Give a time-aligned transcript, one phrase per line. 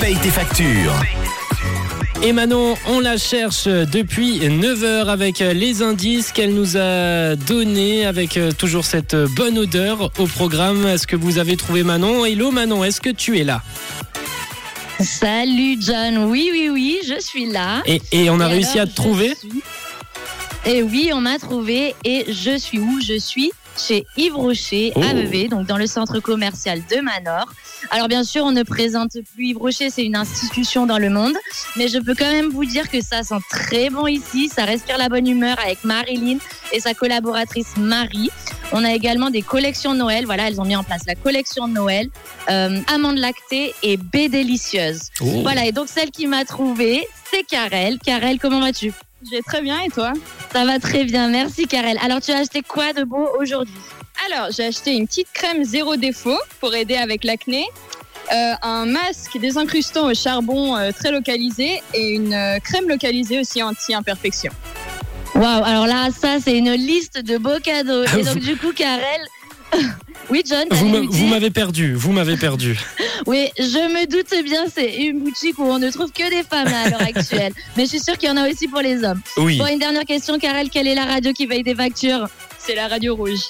[0.00, 0.92] Paye tes factures.
[2.22, 8.38] Et Manon, on la cherche depuis 9h avec les indices qu'elle nous a donnés, avec
[8.58, 10.86] toujours cette bonne odeur au programme.
[10.86, 12.26] Est-ce que vous avez trouvé Manon?
[12.26, 13.62] Hello Manon, est-ce que tu es là?
[15.00, 17.82] Salut John, oui, oui, oui, je suis là.
[17.86, 19.32] Et, et on a réussi à te trouver?
[20.66, 25.02] Et oui, on m'a trouvé et je suis où Je suis chez Yves Rocher Oh.
[25.02, 27.46] à Vevey, donc dans le centre commercial de Manor.
[27.90, 31.34] Alors bien sûr, on ne présente plus Yves Rocher, c'est une institution dans le monde,
[31.76, 34.98] mais je peux quand même vous dire que ça sent très bon ici, ça respire
[34.98, 36.38] la bonne humeur avec Marilyn
[36.72, 38.30] et sa collaboratrice Marie.
[38.72, 42.08] On a également des collections Noël, voilà, elles ont mis en place la collection Noël,
[42.50, 45.02] euh, amandes lactées et baies délicieuses.
[45.20, 45.42] Oh.
[45.42, 47.98] Voilà, et donc celle qui m'a trouvée, c'est Karel.
[48.04, 48.92] Karel, comment vas-tu?
[49.24, 50.12] Je vais très bien et toi?
[50.52, 51.98] Ça va très bien, merci Karel.
[52.02, 53.74] Alors tu as acheté quoi de beau aujourd'hui?
[54.26, 57.66] Alors, j'ai acheté une petite crème zéro défaut pour aider avec l'acné,
[58.32, 63.62] euh, un masque désincrustant au charbon euh, très localisé et une euh, crème localisée aussi
[63.62, 64.52] anti-imperfection.
[65.34, 68.04] Waouh, alors là, ça c'est une liste de beaux cadeaux.
[68.08, 69.20] Ah, Et donc du coup, Karel...
[70.30, 72.78] oui, John, Vous m'avez perdu, vous m'avez perdu.
[73.26, 76.68] Oui, je me doute bien, c'est une boutique où on ne trouve que des femmes
[76.68, 77.52] là, à l'heure actuelle.
[77.76, 79.20] Mais je suis sûre qu'il y en a aussi pour les hommes.
[79.36, 79.58] Oui.
[79.58, 82.28] Bon, une dernière question, Karel, quelle est la radio qui paye des factures?
[82.58, 83.48] C'est la radio rouge.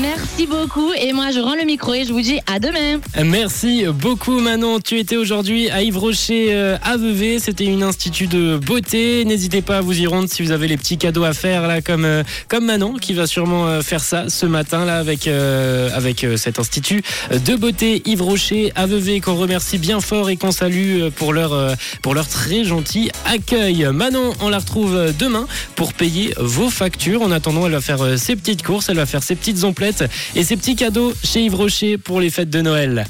[0.00, 0.92] Merci beaucoup.
[0.92, 3.00] Et moi, je rends le micro et je vous dis à demain.
[3.24, 4.78] Merci beaucoup Manon.
[4.78, 7.38] Tu étais aujourd'hui à Yves Rocher euh, à Vevey.
[7.38, 9.24] C'était une institut de beauté.
[9.24, 11.80] N'hésitez pas à vous y rendre si vous avez les petits cadeaux à faire là,
[11.80, 15.88] comme euh, comme Manon qui va sûrement euh, faire ça ce matin là avec euh,
[15.94, 20.36] avec euh, cet institut de beauté Yves Rocher à Vevey qu'on remercie bien fort et
[20.36, 23.88] qu'on salue euh, pour leur euh, pour leur très gentil accueil.
[23.92, 27.22] Manon, on la retrouve euh, demain pour payer vos factures.
[27.22, 29.64] En attendant, elle va faire euh, ses petites courses, elle va faire ses petites
[30.34, 33.06] et ses petits cadeaux chez Yves Rocher pour les fêtes de Noël.